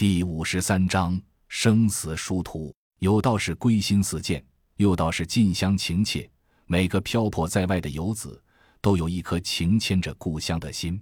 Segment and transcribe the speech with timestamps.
[0.00, 2.74] 第五十三章生死殊途。
[3.00, 4.42] 有道是归心似箭，
[4.76, 6.26] 有道是近乡情切。
[6.64, 8.42] 每个漂泊在外的游子，
[8.80, 10.98] 都有一颗情牵着故乡的心。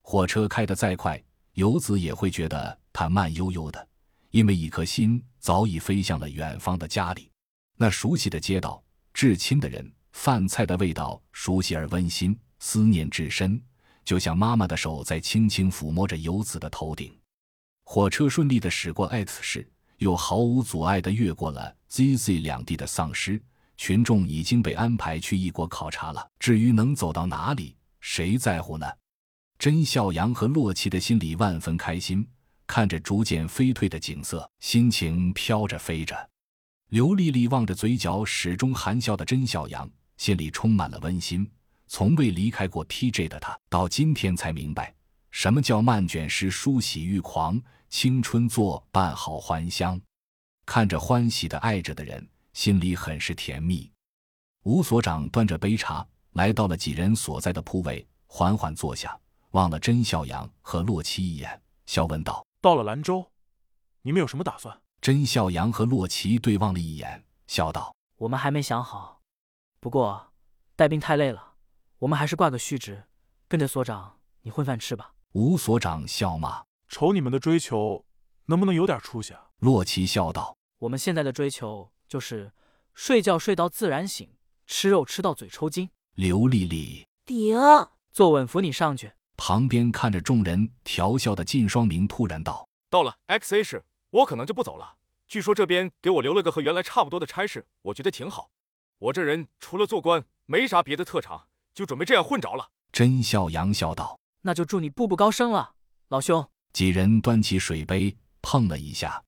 [0.00, 1.22] 火车开得再快，
[1.52, 3.86] 游子也会觉得它慢悠悠的，
[4.30, 7.30] 因为一颗心早已飞向了远方的家里。
[7.76, 13.62] 那熟悉的街道，至亲的人，饭菜的味道，熟悉而温馨，思念至深，
[14.06, 17.14] 就像妈妈的手在轻轻抚摸着游子的头顶。
[17.90, 19.66] 火车顺利地驶过 X 市，
[19.96, 23.42] 又毫无阻碍地越过了 ZZ 两地的丧尸。
[23.78, 26.30] 群众已经被安排去异国考察了。
[26.38, 28.86] 至于能走到哪里，谁在乎呢？
[29.58, 32.28] 甄孝阳和洛奇的心里万分开心，
[32.66, 36.14] 看着逐渐飞退的景色，心情飘着飞着。
[36.90, 41.50] 刘丽丽望着嘴角始终含笑的甄孝阳，心里充满了温馨。
[41.86, 44.94] 从未离开过 TJ 的他，到今天才明白，
[45.30, 47.58] 什么叫漫卷诗书喜欲狂。
[47.90, 50.00] 青春作伴好还乡，
[50.66, 53.90] 看着欢喜的爱着的人，心里很是甜蜜。
[54.64, 59.18] 吴所长端着杯茶来到了几人所在的铺位，缓缓坐下，
[59.52, 63.32] 望了甄孝阳和洛奇一眼，笑问道：“到了兰州，
[64.02, 69.22] 你们有什么打算？”甄孝阳和洛奇对望了一眼，笑道：“我们还没想好，
[69.80, 70.32] 不过
[70.76, 71.54] 带兵太累了，
[72.00, 73.04] 我们还是挂个虚职，
[73.48, 76.67] 跟着所长你混饭吃吧。”吴所长笑骂。
[76.88, 78.04] 瞅你们的追求，
[78.46, 79.34] 能不能有点出息？
[79.34, 79.48] 啊？
[79.58, 82.52] 洛奇笑道：“我们现在的追求就是
[82.94, 84.30] 睡觉睡到自然醒，
[84.66, 87.56] 吃肉吃到嘴抽筋。”刘丽丽顶，
[88.10, 89.12] 坐稳扶你上去。
[89.36, 94.96] 旁边看着众人调笑的靳双明突然道：“到了 X A 市，我可能就不走了。
[95.28, 98.50] 据说这边给我留了个和原来差不多的差事，我觉得挺好。
[98.98, 105.74] 我这人除了做官，没啥别的特长，就准备这样混着了。”甄笑阳笑道：“那就祝你步步高升了，
[106.08, 109.22] 老兄。”几人端起水杯碰了一下。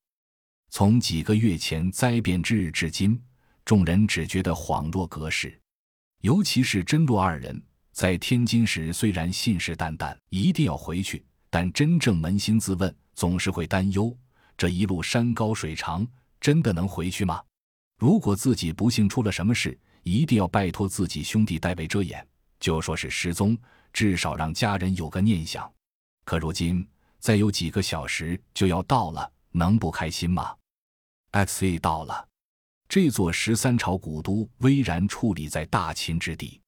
[0.69, 3.21] 从几个月前灾变之日至今，
[3.65, 5.59] 众人只觉得恍若隔世。
[6.21, 7.61] 尤其是甄洛二人
[7.91, 14.15] 在天津时，虽然信誓旦旦一定要回去，但真正扪心自问，总是会担忧：
[14.55, 16.07] 这一路山高水长，
[16.39, 17.43] 真的能回去吗？
[17.97, 22.25] 如果自己不幸出了什么事，一定要拜托自己兄弟代为遮掩，
[22.59, 23.57] 就说是失踪，
[23.91, 25.71] 至少让家人有个念想。
[26.23, 26.87] 可如今，
[27.21, 30.55] 再有几个小时就要到了，能不开心吗
[31.29, 32.27] ？X A 到了，
[32.89, 36.59] 这座十三朝古都巍然矗立在大秦之地。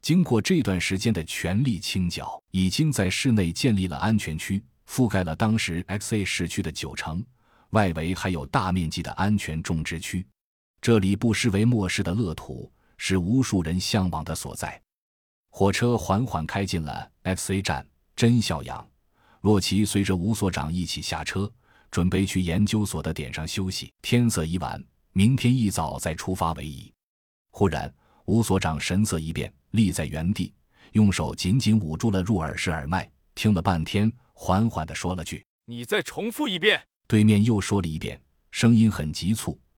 [0.00, 7.22] 经过这段时间的全力清剿，已经在市内建立了安全区，覆盖了当时 X A 市区的九成，
[7.70, 10.26] 外围还有大面积的安全种植区。
[10.80, 14.80] 这里不失为末世的乐土，是无数人向往的所在。
[15.50, 17.86] 火车缓缓开进了 X A 站，
[18.16, 18.89] 真小阳。
[19.40, 21.50] 洛奇随着吴所长一起下车，
[21.90, 23.92] 准备去研究所的点上休息。
[24.02, 26.92] 天色已晚，明天一早再出发为宜。
[27.50, 27.92] 忽然，
[28.26, 30.52] 吴所长神色一变，立在原地，
[30.92, 39.60] 用手紧紧捂住了入耳式耳麦，听了半天，缓缓地说了句：“你再重复一遍。”对面又说了一遍，声音很急促，